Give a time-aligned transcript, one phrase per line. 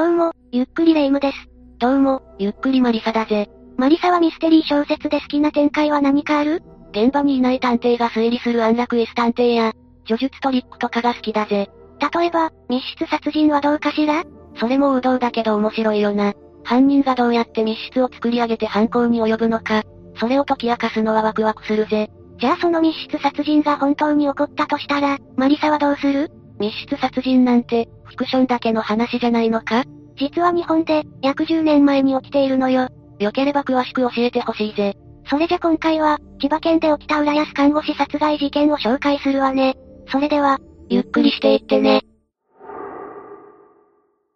[0.00, 1.36] どうも、ゆっくりレ夢ムです。
[1.78, 3.50] どうも、ゆっくりマリサだぜ。
[3.76, 6.62] マリサはミステリー小説で好きな展開は何かある？
[6.92, 9.74] 現場にいない探偵が推理する安楽椅子探偵や、
[10.08, 11.68] 叙述トリックとかが好きだぜ。
[12.14, 14.24] 例えば、密室殺人はどうかしら？
[14.58, 16.32] それも王道だけど面白いよな。
[16.64, 19.82] 犯人がどうやって密室を作り上げて犯行に及ぶのか、
[20.18, 22.08] それを解き明かすのはワクワクするぜ。
[22.38, 26.30] じゃあその密室殺人が本当に起こったとしたら、マリサはどうする？
[26.58, 29.84] 密室殺人なんて、フィクションだけの話じゃないのか？
[30.16, 32.88] 実は日本で、約10年前に起きているのよ。
[33.20, 34.94] よければ詳しく教えてほしいぜ。
[35.26, 39.76] それじゃ今回は、千葉県で起きた浦安看護師殺害事件を紹介するわね。
[40.08, 42.02] それでは、ゆっくりしていってね。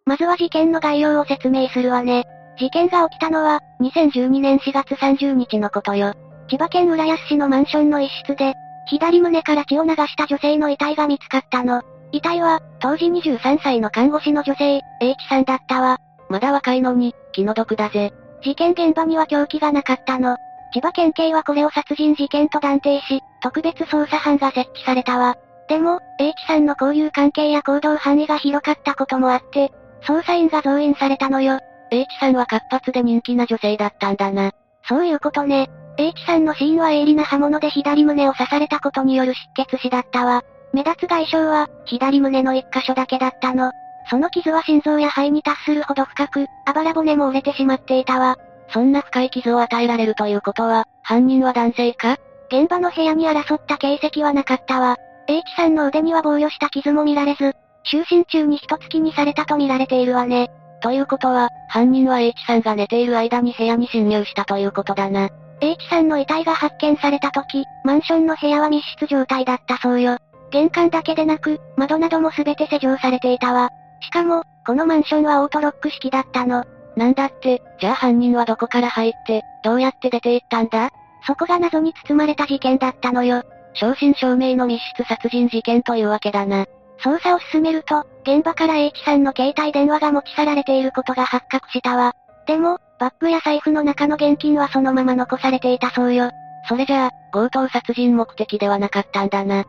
[0.05, 2.23] まずは事件の概要を説明するわね。
[2.57, 6.13] 事件が起きたのは、2012年4月30日のことよ。
[6.47, 8.53] 千葉県浦安市のマンションの一室で、
[8.87, 11.81] 左胸から血を流した女性の遺体が見つかったの。
[12.11, 15.97] 遺体は、当時23歳の看護師の女性、H さんだったわ。
[16.29, 18.13] まだ若いのに、気の毒だぜ。
[18.41, 20.37] 事件現場には凶器がなかったの。
[20.73, 25.35] 千葉県警はこれを殺人事件と断定し、特別捜査班が設置されたわ。
[25.67, 29.71] でも、H さんの交友関係や行動範囲が広かったこともあって、
[30.03, 31.59] 捜査員が増員されたのよ。
[31.91, 34.51] H さんは活発で人気な女性だったんだな。
[34.87, 35.69] そういうことね。
[35.97, 40.43] H さんの死因は鋭利な刃物で左胸を刺されたことによる失血死だったわ。
[40.75, 43.71] 目立つ外傷は、左胸の一箇所だけだったの。
[44.09, 48.35] その傷は心臓や肺に達するほど深く、あばら骨も折れてしまっていたわ。
[48.73, 52.17] そんな深い傷を与えられるということは、犯人は男性か？
[52.49, 54.97] 現場の部屋に争った形跡はなかったわ。
[55.29, 57.55] H さんの腕には防御した傷も見られず、
[57.89, 60.51] 就寝中に一月にされたと見られているわね。
[60.81, 65.29] ということは、犯人は H さんが寝ている間に部屋に侵入したということだな。
[65.61, 70.17] H さんの遺体が発見された時、マンションの部屋は密室状態だったそうよ。
[70.51, 73.69] 玄関だけでなく、窓なども全て施錠されていたわ。
[74.01, 76.63] しかも、このマンションはオートロック式だったの。
[76.95, 80.91] なんだって、じゃあ犯人はどこから入って、どうやって出て行ったんだ？
[81.27, 83.43] そこが謎に包まれた事件だったのよ。
[83.73, 86.65] 正真正銘の密室殺人事件というわけだな。
[87.03, 92.13] 捜査を進めると、現場から H さんの携帯電話が持ち去られていることが発覚したわ。
[92.47, 96.31] でも、バッグや財布の中の現金はそのまま残されていたそうよ。
[96.69, 99.65] それじゃあ、強盗殺人目的ではなかったんだな。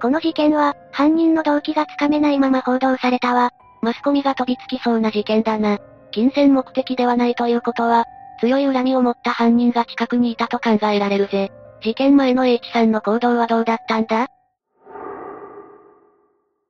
[0.00, 3.50] この事件は、犯人の動機がつかめないまま報道されたわ。
[3.82, 5.78] マスコミが飛びつきそうな事件だな。
[6.10, 8.04] 金銭目的ではないということは、
[8.40, 11.50] 強い恨みを持った犯人が近くにいたと考えられるぜ。
[11.82, 14.28] 事件前の H さんの行動はどうだったんだ？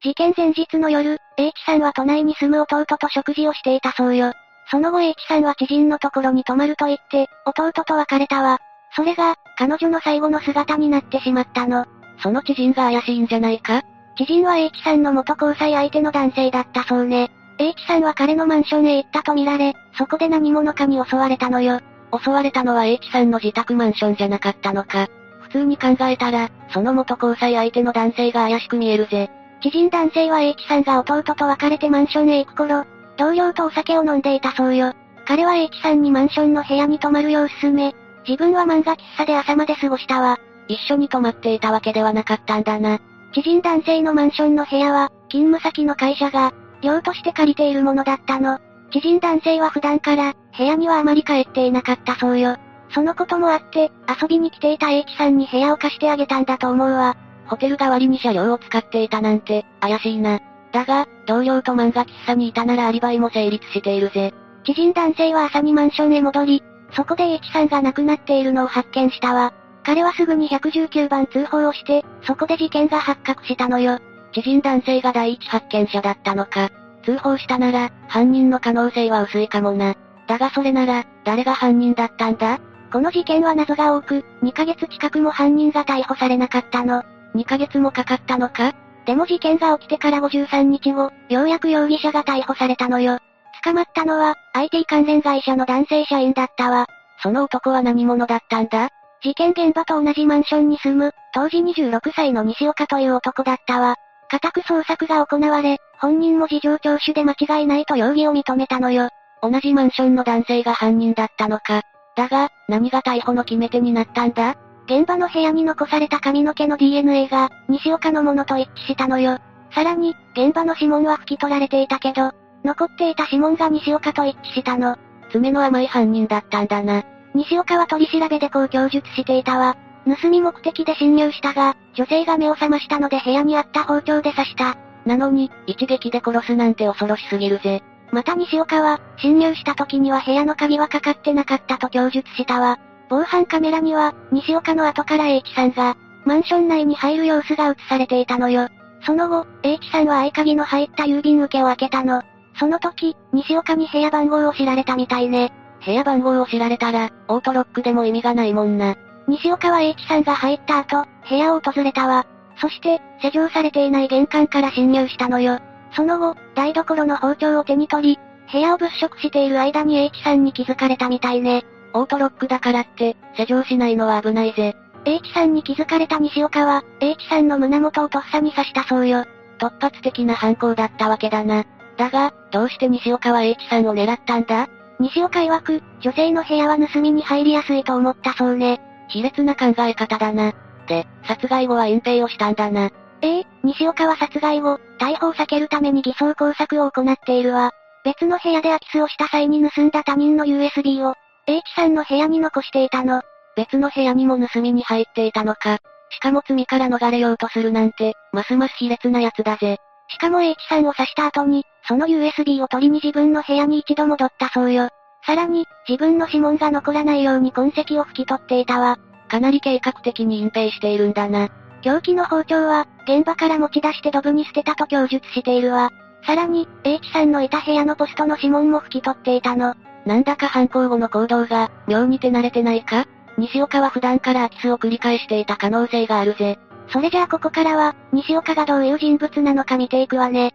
[0.02, 4.32] 事件前日の夜、H さんは都内に住む弟と食事をしていたそうよ。
[4.70, 8.58] その後 H さんは知人のところに泊まると言って、弟と別れたわ。
[8.94, 11.86] それが、彼女の最後の姿になってしまったの。
[12.18, 13.82] その知人が怪しいんじゃないか？
[14.16, 17.30] 知人は H さんの元交際相手の男性だったそうね。
[17.58, 21.80] H さんは彼のマンションへ行ったとみられ、そこで何者かに襲われたのよ。
[22.22, 25.08] 襲われたのは H さんの自宅マンションじゃなかったのか。
[25.42, 29.30] 普通に考えたら、その元交際相手の男性が怪しく見えるぜ。
[29.62, 32.84] 知人男性は H さんが弟と別れてマンションへ行く頃、
[33.16, 34.92] 同僚とお酒を飲んでいたそうよ。
[35.26, 37.94] 彼は H さんにマンションの部屋に泊まるよう勧め、
[38.28, 40.38] 自分は漫画喫茶で朝まで過ごしたわ。
[40.68, 42.98] 一緒に泊まっていたわけではなかったんだな。
[43.32, 48.58] 知人男性のマンションの部屋は、勤務先の会社が、寮として借りているものだったの。
[48.90, 52.56] 知人男性は普段から、部屋にはあまり帰っていなかったそうよ。
[52.90, 57.16] そのこともあって、遊びに来ていた H さんに部屋を貸してあげたんだと思うわ。
[57.46, 60.40] ホテル代わりに車両を使っていたなんて、怪しいな。
[60.72, 64.32] だが、同僚と漫画喫茶にいたならアリバイも成立しているぜ。
[64.64, 66.62] 知人男性は朝にマンションへ戻り、
[66.92, 69.52] そこで H さんが亡くなっているのを発見したわ。
[69.86, 74.00] 彼はすぐに119番通報をして、そこで事件が発覚したのよ。
[74.32, 76.70] 知人男性が第一発見者だったのか。
[77.04, 79.94] 通報したなら、犯人の可能性は薄いかもな。
[80.26, 82.58] だがそれなら、誰が犯人だったんだ？
[82.92, 87.04] この事件は謎が多く、2ヶ月近くも犯人が逮捕されなかったの。
[87.36, 88.74] 2ヶ月もかかったのか？
[89.06, 93.20] でも事件が起きてから53日後、ようやく容疑者が逮捕されたのよ。
[93.62, 96.88] 捕まったのは、IT 関連会社の男性社員だったわ。
[97.22, 98.90] その男は何者だったんだ？
[99.22, 103.96] 事件現場と同じマンションに住む、当時26歳の西岡という男だったわ。
[104.30, 109.08] 家宅捜索が行われ、本人も事情聴取で間違いないと容疑を認めたのよ。
[109.42, 111.82] 同じマンションの男性が犯人だったのか。
[112.16, 114.54] だが、何が逮捕の決め手になったんだ？
[114.86, 119.38] 現場の部屋に残された髪の毛の DNA が、西岡のものと一致したのよ。
[119.72, 122.32] さらに、現場の指紋は拭き取られていたけど、
[122.64, 124.96] 残っていた指紋が西岡と一致したの。
[125.30, 127.02] 爪の甘い犯人だったんだな。
[127.36, 129.76] 西岡は取り調べでこう供述していたわ。
[130.06, 134.76] 盗み目的で侵入したが、女性が目を覚ましたので部屋にあった包丁で刺した。
[135.04, 137.82] なのに、一撃で殺すなんて恐ろしすぎるぜ。
[138.10, 142.78] また西岡は、侵入した時には部屋の鍵はかかってなかったと供述したわ。
[143.10, 148.68] 防犯カメラには、西岡の後から H さんが、マンション内に入る様子が映されていたのよ。
[149.04, 152.22] その後、H さんは合鍵の入った郵便受けを開けたの。
[152.58, 155.52] その時、西岡に部屋番号を知られたみたいね。
[155.86, 158.96] 部屋番号を知られたら、オートロックでも意味がないもんな。
[159.28, 162.26] 西岡は H さんが入った後、部屋を訪れたわ。
[162.60, 165.60] そして、施錠されていない玄関から侵入したのよ。
[165.92, 168.18] その後、台所の包丁を手に取り、
[168.52, 171.64] 部屋を物色している間に H さんに気づかれたみたいね。
[171.94, 174.74] オートロックだからって、施錠しないのは危ないぜ。
[175.04, 179.24] H さんに気づかれた西岡は、H さんの胸元をとっさに刺したそうよ。
[179.58, 181.64] 突発的な犯行だったわけだな。
[181.96, 184.68] だが、どうして西岡は H さんを狙ったんだ？
[184.98, 188.80] 西岡曰く、女性の部屋は盗みに入りやすいと思ったそうね。
[189.08, 190.52] 卑劣な考え方だな。
[190.86, 192.90] で、殺害後は隠蔽をしたんだな。
[193.22, 197.72] ええー、西岡は殺害後、逮捕を避けるために偽装工作を行っているわ。
[198.04, 201.14] 別の部屋で空き巣をした際に盗んだ他人の USB を、
[201.46, 203.22] H さんの部屋に残していたの。
[203.56, 205.78] 別の部屋にも盗みに入っていたのか。
[206.10, 209.78] しかも罪から逃れようとするなんて、ますます卑劣な奴だぜ。
[210.08, 214.88] しかも H さんを刺した後に、その USB を取りに自分の部屋に一度戻ったそうよ。
[215.24, 218.98] さらに、自分の指紋が残らないように痕跡を拭き取っていたわ。
[219.28, 221.48] かなり計画的に隠蔽しているんだな。
[221.82, 225.90] 凶器の包丁は、現場から持ち出してドブに捨てたと供述しているわ。
[226.24, 229.74] さらに、H さんのいた部屋のポストの指紋も拭き取っていたの。
[230.04, 233.06] なんだか犯行後の行動が、妙に手慣れてないか？
[233.38, 236.58] 西岡は普段から空き巣を繰り返していた可能性があるぜ。
[236.88, 240.54] それじゃあここからは、西岡がどういう人物なのか見ていくわね。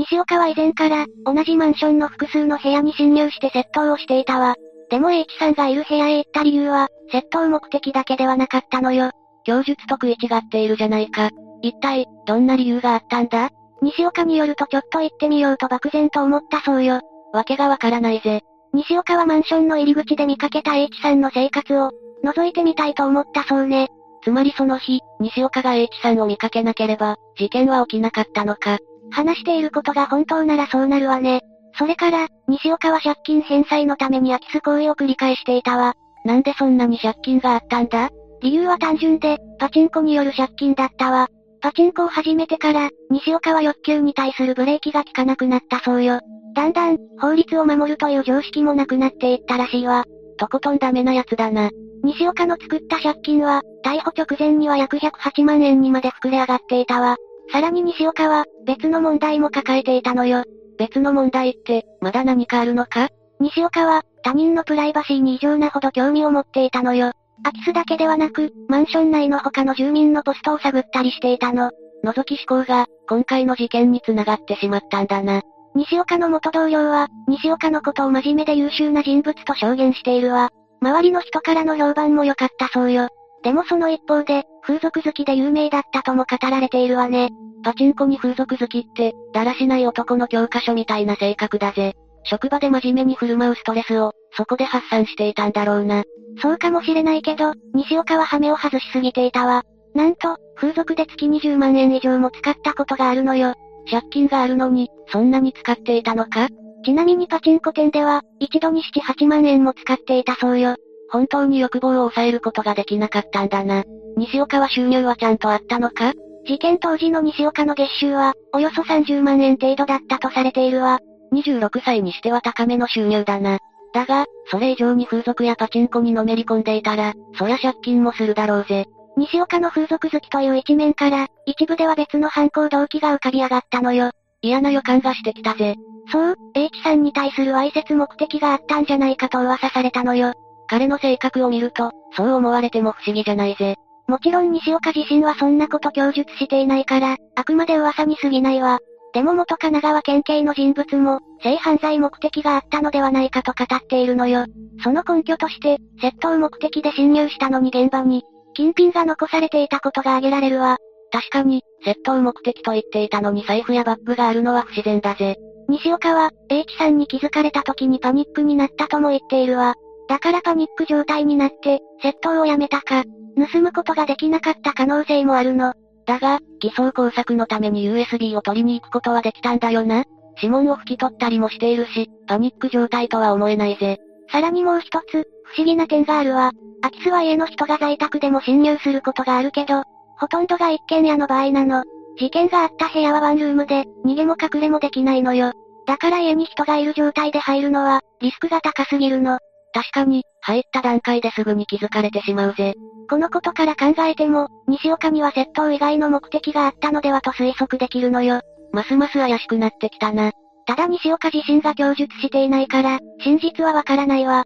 [0.00, 4.54] 西岡は以前から、同じマンションの複数の部屋に侵入して窃盗をしていたわ。
[4.88, 9.10] でも H さんがいる部屋へ行った理由は、窃盗目的だけではなかったのよ。
[9.44, 11.28] 供述と食い違っているじゃないか。
[11.60, 13.50] 一体、どんな理由があったんだ？
[13.82, 17.00] 西岡によるとちょっと行ってみようと漠然と思ったそうよ。
[17.34, 18.40] わけがわからないぜ。
[18.72, 21.90] 西岡はマンションの入り口で見かけた H さんの生活を、
[22.24, 23.88] 覗いてみたいと思ったそうね。
[24.22, 28.78] つまりその日、西岡が H さんを見かけなければ、事件は起きなかったのか。
[29.10, 31.40] 話していることが本当ならそうなるわね。
[31.78, 35.94] それから、西岡は借金返済のために空き巣行為を繰り返していたわ。
[36.24, 38.10] なんでそんなに借金があったんだ？
[38.42, 41.28] 理由は単純で、パチンコによる借金だったわ。
[41.60, 46.20] パチンコを始めてから、西岡は欲求に対するブレーキが効かなくなったそうよ。
[46.54, 50.04] だんだん、法律を守るという常識もなくなっていったらしいわ。
[50.38, 51.70] とことんダメなやつだな。
[52.02, 57.16] 西岡の作った借金は、逮捕直前には約108万円にまで膨れ上がっていたわ。
[57.52, 60.44] さらに西岡は、別の問題も抱えていたのよ。
[60.78, 63.08] 別の問題って、まだ何かあるのか？
[63.40, 67.12] 西岡は、他人のプライバシーに異常なほど興味を持っていたのよ。
[67.42, 71.70] 空き巣だけではなく、マンション内の他の住民のポストを探ったりしていたの。
[72.04, 75.42] 覗き思考が、今回の事件に繋がってしまったんだな。
[75.74, 80.50] 西岡の元同僚は、西岡のことを真面目で優秀な人物と証言しているわ。
[80.82, 83.08] 周りの人からの評判も良かったそうよ。
[83.42, 87.30] でもその一方で、風俗好きで有名だったとも語られているわね。
[87.62, 91.94] パチンコに風俗好きって、だらしない男の教科書みたいな性格だぜ。
[92.24, 96.04] 職場で真面目に振る舞うストレスを、そこで発散していたんだろうな。
[96.42, 99.62] そうかもしれないけど、西岡はハメを外しすぎていたわ。
[99.94, 103.54] なんと、風俗で月20万円以上も使ったことがあるのよ。
[103.90, 106.48] 借金があるのに、そんなに使っていたのか？
[106.84, 110.76] ちなみにパチンコ店では、一度に7、8万円も使っていたそうよ。
[111.10, 113.84] 本当に欲望を抑えることができなかったんだな。
[114.16, 116.12] 西岡は収入はちゃんとあったのか？
[116.46, 120.98] 事件当時の西岡の月収は、およそ30万円程度だったとされているわ。
[121.32, 123.58] 26歳にしては高めの収入だな。
[123.92, 128.86] だが、それ以上に風俗やパチンコにのめり込んでいたら、そりゃ借金もするだろうぜ。
[129.16, 134.10] 西岡の風俗好きという一面から、一部では別の犯行動機が浮かび上がったのよ。
[134.42, 135.76] 嫌な予感がしてきたぜ。
[136.10, 140.32] そう、H さんに対するわいせつ目的があったんじゃないかと噂されたのよ。
[140.70, 143.74] 彼の性格を見ると、そう思われても不思議じゃないぜ。
[144.06, 148.78] もちろん西岡自身はそんなこと供述していないから、あくまで噂に過ぎないわ。
[149.12, 154.46] でも元神奈川県警の人物も、性犯罪目的があったのではないかと語っているのよ。
[154.84, 158.22] その根拠として、窃盗目的で侵入したのに現場に、
[158.54, 160.78] 金品が残されていたことが挙げられるわ。
[161.10, 165.36] 確かに、窃盗目的と言っていたのに財布やバッグがあるのは不自然だぜ。
[165.68, 169.74] 西岡は、H さんに気づかれた時にパニックになったとも言っているわ。
[170.10, 173.04] だからパニック状態になって、窃盗をやめたか、
[173.52, 175.72] 盗むことができなかった可能性もあるの。
[176.04, 180.02] だが、偽装工作のために USB を取りに行くことはできたんだよな。
[180.34, 183.98] 指紋を拭き取ったりもしているし、パニック状態とは思えないぜ。
[184.32, 186.50] さらにもう一つ、不思議な点があるわ。
[186.82, 189.84] 空き巣は家の人が在宅でも侵入することがあるけど、
[190.18, 191.84] ほとんどが一軒家の場合なの。
[192.18, 195.52] 事件があった部屋はワンルームで、逃げも隠れもできないのよ。
[195.86, 199.38] だから家に人がいる状態で入るのは、リスクが高すぎるの。
[199.72, 202.74] 確かに、入った段階ですぐに気づかれてしまうぜ。
[203.08, 208.40] このことから考えても、西岡には窃盗以外の目的があったのではと推測できるのよ。
[208.72, 210.32] ますます怪しくなってきたな。
[210.66, 214.44] ただ西岡自身が供述していないから、真実はわからないわ。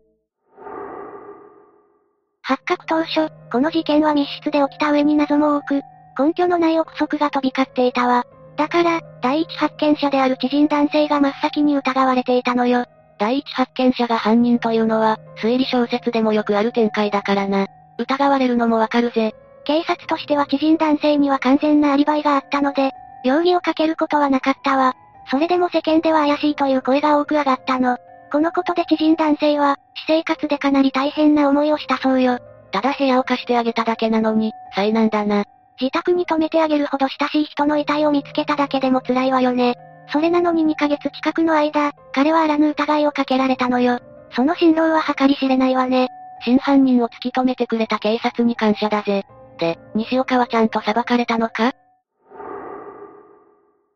[2.42, 5.82] 発覚当初、この事件は密室で起きた上に謎も多く、
[6.18, 8.24] 根拠のない憶測が飛び交っていたわ。
[8.56, 12.84] だから、第一発見者である知人男性が真っ先に疑われていたのよ。
[13.24, 17.68] 第一発見者が犯人というのは、推理小説でもよくある展開だからな。
[17.96, 19.32] 疑われるのもわかるぜ。
[19.64, 22.90] 警察としては知人男性には完全なアリバイがあったので、
[23.24, 24.92] 容疑をかけることはなかったわ。
[25.30, 27.96] それでも世間では怪しいという声が多く上がったの。
[28.30, 32.40] このことで知人男性は、私生活でかなり大変な思いをしたそうよ。
[32.72, 35.44] ただ部屋を貸してあげただけなのに、災難だな。
[35.80, 39.76] 自宅に泊めてあげるほど親しい人の遺体を見つけただけでも辛いわよね。
[40.08, 44.00] それなのに2ヶ月近くの間、彼はあらぬ疑いをかけられたのよ。
[44.30, 46.08] その辛労は計り知れないわね。
[46.44, 49.24] 真犯人を突き止めてくれた警察に感謝だぜ。
[49.58, 51.72] で、西岡はちゃんと裁かれたのか？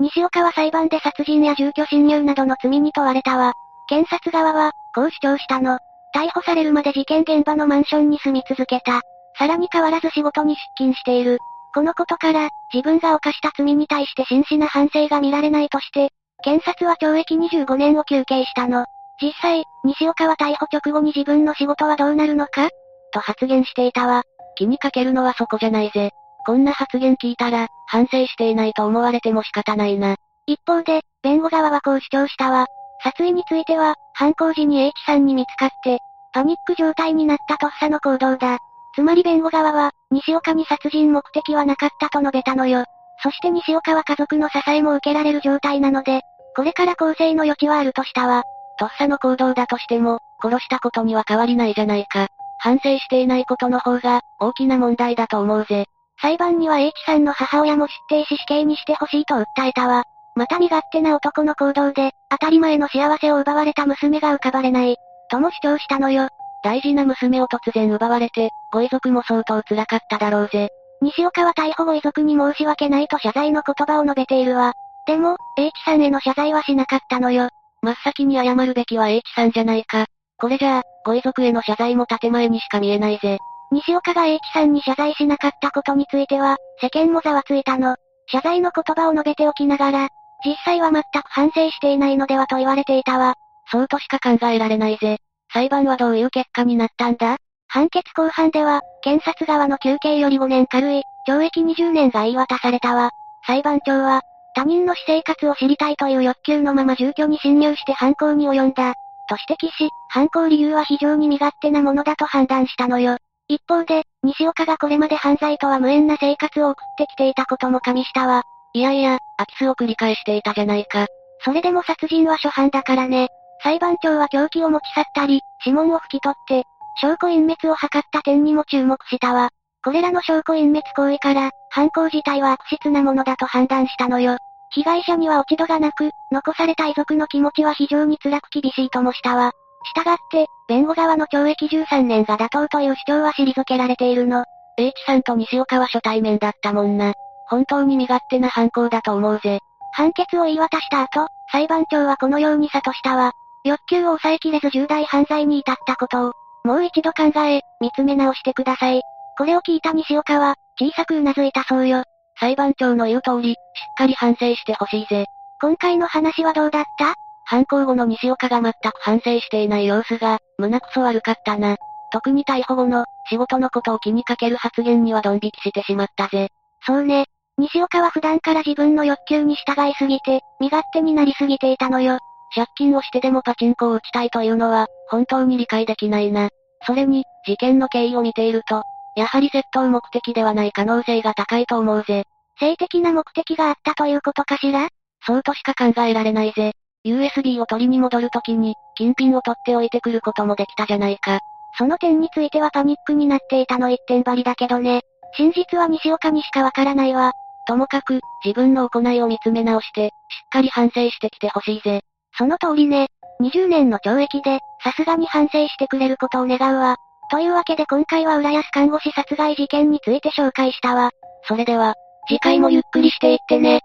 [0.00, 3.52] 西岡は裁判で殺人や住居侵入などの罪に問われたわ。
[3.88, 5.78] 検察側は、こう主張したの。
[6.14, 9.02] 逮捕されるまで事件現場のマンションに住み続けた。
[9.36, 11.38] さらに変わらず仕事に出勤している。
[11.74, 16.10] このことから、自分が犯した罪に対して真摯な反省が見られないとして、
[16.42, 18.84] 検察は懲役25年を求刑したの。
[19.20, 22.68] 実際、西岡は逮捕直後に自分の仕事はどうなるのか？
[23.12, 24.22] と発言していたわ。
[24.56, 26.10] 気にかけるのはそこじゃないぜ。
[26.46, 30.16] こんな発言聞いたら、反省していないと思われても仕方ないな。
[30.46, 32.66] 一方で、弁護側はこう主張したわ。
[33.02, 35.98] 殺意については、犯行時に H さんに見つかって、
[36.32, 38.58] パニック状態になったとっさの行動だ。
[38.94, 42.84] つまり弁護側は、西岡に殺人目的はなかったと述べたのよ。
[43.22, 46.22] そして西岡は家族の支えも受けられる状態なので、
[46.56, 48.44] これから更生の余地はあるとしたわ。
[48.78, 52.28] とっさの行動だとしても、殺したことには変わりないじゃないか。
[52.58, 55.86] 反省していないことの方が、大きな問題だと思うぜ。
[56.20, 60.04] 裁判には H さんの母親も出廷し死刑にしてほしいと訴えたわ。
[60.34, 64.96] また身勝手な男の行動で、当たり前の幸せを奪われた娘が浮かばれない、
[65.30, 66.28] とも主張したのよ。
[66.62, 70.68] 大事な娘を突然奪われて、ご遺族も相当辛かっただろうぜ。
[71.00, 74.72] 西岡は逮捕後遺族に申し訳ないと謝罪の言葉を述べているわ。
[75.06, 77.48] でも、H さんへの謝罪はしなかったのよ。
[77.82, 80.06] 真っ先に謝るべきは H さんじゃないか。
[80.36, 83.38] これじゃあ、ご遺族への謝罪も建前にしか見えないぜ。
[83.70, 87.96] 西岡が H さんに謝罪しなかったことについては、世間もざわついたの。
[88.30, 90.08] 謝罪の言葉を述べておきながら、
[90.44, 93.34] 実際は全く反省していないのではと言われていたわ。
[93.70, 95.18] そうとしか考えられないぜ。
[95.52, 97.36] 裁判はどういう結果になったんだ？
[97.68, 103.10] 判決公判では、検察側の求刑より5年軽い、懲役20年が言い渡されたわ。
[103.46, 104.22] 裁判長は、
[104.54, 108.94] 他人の私生活を知りたいという欲求のまま住居に侵入して犯行に及んだ、
[109.28, 113.18] と指摘し、犯行理由は非常に身勝手なものだと判断したのよ。
[113.46, 118.42] 一方で、西岡がこれまで犯罪とは無縁な生活を送ってきていたことも加味したわ。
[118.72, 121.06] いやいや、空き巣を繰り返していたじゃないか。
[121.44, 123.28] それでも殺人は初犯だからね。
[123.62, 126.64] 裁判長は凶器を持ち去ったり、指紋を拭き取って、
[127.00, 129.50] 証拠隠滅を図った点にも注目したわ。
[129.84, 134.36] これらの証拠隠滅行為から、犯行自体は悪質なものだと判断したのよ。
[134.70, 139.52] 被害者には落ち度がなく、残された遺族の気持ちは非常に辛く厳しいともしたわ。
[139.84, 144.44] したがって、弁護側の懲役13年が妥当という主張は退けられているの。
[144.76, 147.14] H さんと西岡は初対面だったもんな。
[147.48, 149.60] 本当に身勝手な犯行だと思うぜ。
[149.92, 153.32] 判決を言い渡した後、裁判長はこのように諭したわ。
[153.68, 156.32] 欲求を抑えきれず重大犯罪に至ったことを、
[156.64, 159.02] もう一度考え、見つめ直してください。
[159.36, 162.02] これを聞いた西岡は、小さく頷いたそうよ。
[162.40, 163.56] 裁判長の言う通り、しっ
[163.96, 165.26] かり反省してほしいぜ。
[165.60, 167.14] 今回の話はどうだった？
[167.44, 171.76] 犯行後の西岡が全く反省していない様子が、胸くそ悪かったな。
[172.12, 176.48] 特に逮捕後の、仕事のことを気にかける発言にはドン引きしてしまったぜ。
[176.86, 177.26] そうね。
[177.58, 182.18] 西岡は普段から自分の欲求に従いすぎて、身勝手になりすぎていたのよ。
[182.54, 186.48] 借金をしてでもパチンコを打ちたいというのは、本当に理解できないな。
[186.86, 188.82] それに、事件の経緯を見ていると、
[189.16, 192.24] やはり窃盗目的ではない可能性が高いと思うぜ。
[192.60, 194.88] 性的な目的があったということかしら？
[195.26, 196.72] そうとしか考えられないぜ。
[197.04, 201.40] USB を取りに戻るときに、金品を取っておいてくることもできたじゃないか。
[201.76, 205.02] その点についてはパニックになっていたの一点張りだけどね。
[205.36, 207.32] 真実は西岡にしかわからないわ。
[207.66, 210.12] ともかく、自分の行いを見つめ直して、しっ
[210.50, 212.02] かり反省してきてほしいぜ。
[212.38, 213.08] その通りね。
[213.42, 216.96] 20年の懲役で、さすがに反省してくれることを願うわ。
[217.30, 221.10] というわけで今回は浦安看護師殺害事件について紹介したわ。
[221.42, 221.94] それでは、
[222.28, 223.80] 次回もゆっくりしていってね。